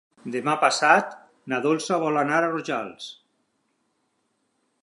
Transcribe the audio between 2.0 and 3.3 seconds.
vol anar a Rojals.